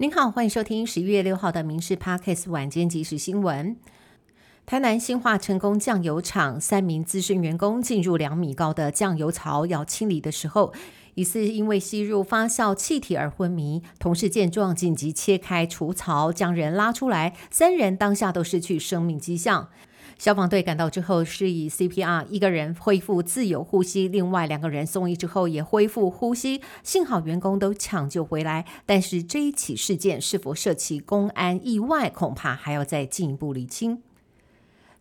[0.00, 3.76] 您好，欢迎收听十一月六号的《民事 Parkes 晚间即时新闻》。
[4.64, 10.72] 台南新化成功酱油厂三名资深员工进入两米高的酱油槽要清理的时候，
[11.16, 13.82] 疑似因为吸入发酵气体而昏迷。
[13.98, 19.68] 同事见状紧急切开除槽，将人拉出来，三人当下都失去生命迹象。
[20.20, 28.66] 消防队赶到之后，是以 CPR，一个人恢复自由呼吸，另外两个人送医之后也恢复呼吸，幸好员工都抢救回来。
[28.84, 34.02] 但是这一起事件是否涉及公安意外，恐怕还要再进一步厘清。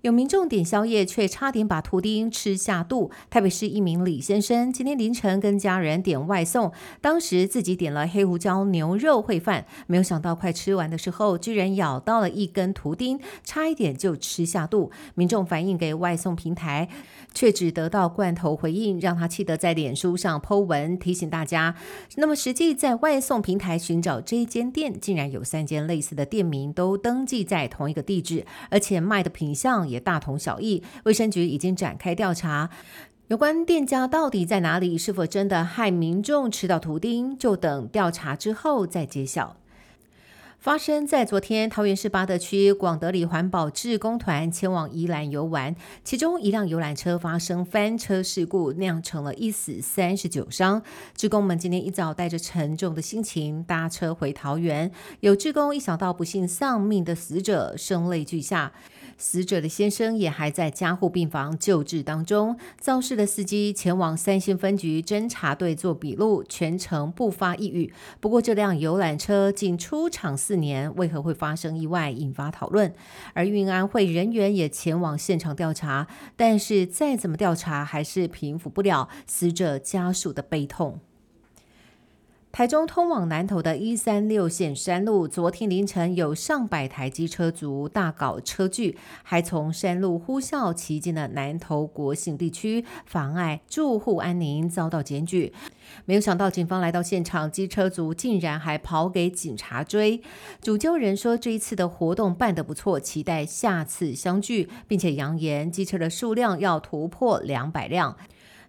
[0.01, 3.11] 有民众点宵夜，却差点把图钉吃下肚。
[3.29, 6.71] 台北市一名李先生今天凌晨跟家人点外送，
[7.01, 14.89] 当时自己点了黑胡椒牛肉烩饭，没有想到快吃完的时候，居然咬到了一根图钉，差一点就吃下肚。
[15.15, 16.87] 民众反映给外送平台，
[17.33, 21.75] 却只得到罐头回应，让他气得在脸书上 Po 文提醒大家。
[22.15, 29.88] 那么实际在外送平台寻找这一间店，竟然有三间类似的店名都登记在同一个地址，而且卖的品相。
[29.89, 32.69] 也大同小异，卫生局已经展开调查，
[33.27, 39.57] 有关店家到底在哪里，是否真的害民众吃到图钉，就等调查之后再揭晓。
[40.59, 50.81] 发生在昨天，桃园市八德区广德里环保志工团前往宜兰游玩，其中一辆游览车发生翻车事故，酿成了一死三十九伤。
[51.15, 58.73] 志工们今天一早带着沉重的心情搭车回桃园，有志工一想到不幸丧命的死者，声泪俱下。
[59.21, 62.57] 死者的先生也还在加护病房救治当中。
[62.79, 67.91] 肇事的司机前往三星分局侦查队做笔录，全程不发一语。
[68.21, 72.91] 不过，这辆游览车仅出厂四年，为何会发生意外，引发讨论。
[73.35, 81.01] 而运安会人员也前往现场调查，但是再怎么调查，还是平复不了死者家属的悲痛。
[82.51, 95.53] 台中通往南投的一三六线山路，昨天凌晨有上百台机车族大搞车距，还从山路呼啸骑进了南投国姓地区，妨碍住户安宁，遭到检举。
[96.05, 100.21] 没有想到警方来到现场，机车族竟然还跑给警察追。
[100.59, 108.17] 主揪人说，这一次的活动办得不错，期待下次相聚，并且扬言机车的数量要突破两百辆。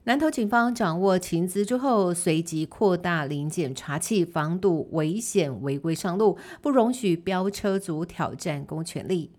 [0.04, 9.30] 南投警方掌握情资之后，随即扩大临检查器，防堵危险违规上路，不容许飙车族挑战公权力。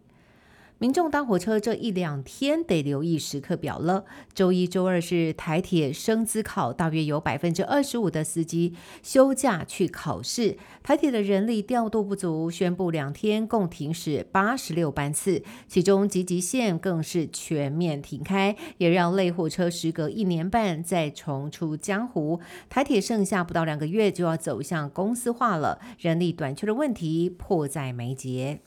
[0.81, 4.03] 民众搭火车这一两天得留意时刻表了。
[4.34, 10.58] 周一、周二是台铁升资考，大约有百分之二十五的司机休假去考试。
[10.81, 22.40] 台铁的人力调度不足，宣布两天共停驶八十六班次，其中集集线更是全面停开，也让类火车时隔一年半再重出江湖。
[22.72, 28.62] 台铁剩下不到两个月就要走向公司化了，人力短缺的问题迫在眉睫。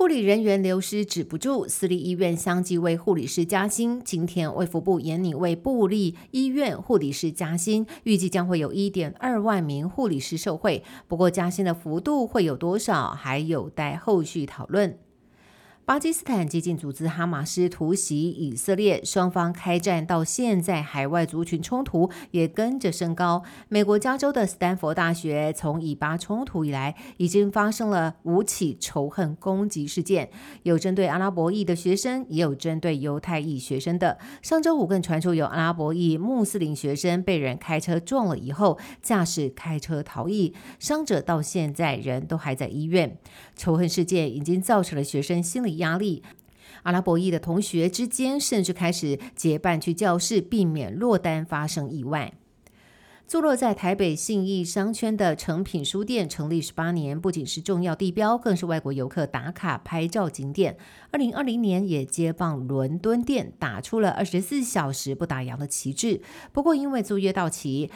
[0.00, 4.00] 护理人员流失止不住，私立医院相继为护理师加薪。
[4.02, 10.82] 今天卫福部严拟为部立医院护理师加薪，预计将会有一点二万名护理师受惠。
[11.06, 14.98] 不过加薪的幅度会有多少，还有待后续讨论。
[15.90, 23.42] 巴基斯坦激进组织哈马斯突袭以色列，双方开战到现在，海外族群冲突也跟着升高。
[23.68, 30.30] 美国加州的斯坦福大学从以巴冲突以来，已经发生了五起仇恨攻击事件，
[30.62, 34.16] 有针对阿拉伯裔的学生，也有针对犹太裔学生的。
[34.42, 43.18] 上周五更传出有阿拉伯裔穆斯林学生被人开车撞了以后，驾驶开车逃逸，伤者到现在人都还在医院。
[43.56, 45.79] 仇恨事件已经造成了学生心理。
[45.80, 46.22] 压力，
[46.84, 52.32] 阿拉伯裔的同学之间甚至开始结伴去教室，避免落单发生意外。
[53.26, 60.76] 坐落在台北信义商圈的诚品书店成立十八年，不仅是重要地标，更是外国游客打卡拍照景点。
[61.12, 66.20] 二零二零年也接棒伦敦店，打出了二十四小时不打烊的旗帜。
[66.52, 67.90] 不过因为租约到期。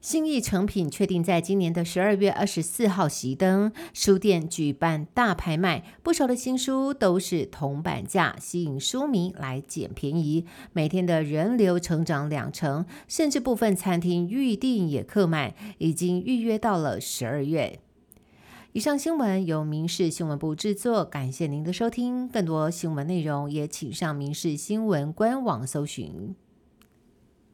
[0.00, 10.46] 新意成品确定在今年的十二月二十四号熄灯，书店举办大拍卖，不少的新书都是铜板价，吸引书迷来捡便宜。
[10.72, 17.78] 每天的人流成长两成，甚至部分餐厅预订也客满，已经预约到了十二月。
[18.72, 22.26] 以上新闻由民事新闻部制作，感谢您的收听。
[22.26, 26.34] 更多新闻内容也请上民事新闻官网搜寻。